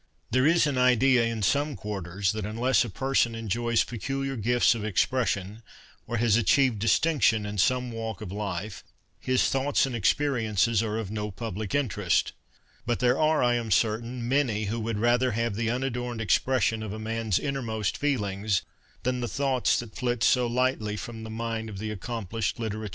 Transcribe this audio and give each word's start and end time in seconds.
There 0.31 0.47
is 0.47 0.65
an 0.65 0.79
idea 0.79 1.25
in 1.25 1.43
some 1.43 1.75
quarters 1.75 2.31
that 2.31 2.43
unless 2.43 2.83
a 2.83 2.89
person 2.89 3.35
enjoys 3.35 3.83
peculiar 3.83 4.35
gifts 4.35 4.73
of 4.73 4.83
expression, 4.83 5.61
or 6.07 6.17
has 6.17 6.35
achieved 6.37 6.79
distinction 6.79 7.45
in 7.45 7.59
some 7.59 7.91
walk 7.91 8.19
of 8.19 8.31
life, 8.31 8.83
his 9.19 9.47
thoughts 9.47 9.85
and 9.85 9.95
experiences 9.95 10.81
are 10.81 10.97
of 10.97 11.11
no 11.11 11.29
public 11.29 11.75
interest. 11.75 12.33
But 12.83 12.97
there 12.97 13.19
are, 13.19 13.43
I 13.43 13.53
am 13.53 13.69
certain, 13.69 14.27
many 14.27 14.63
who 14.63 14.79
would 14.79 14.97
rather 14.97 15.33
have 15.33 15.53
the 15.53 15.69
unadorned 15.69 16.19
expression 16.19 16.81
of 16.81 16.91
a 16.93 16.97
man's 16.97 17.37
inner 17.37 17.61
most 17.61 17.95
feelings 17.95 18.63
than 19.03 19.19
the 19.21 19.27
thoughts 19.27 19.77
that 19.77 19.95
flit 19.95 20.23
so 20.23 20.47
lightly 20.47 20.97
from 20.97 21.21
the 21.21 21.29
mind 21.29 21.69
of 21.69 21.77
the 21.77 21.91
accomplished 21.91 22.57
litterateur. 22.57 22.89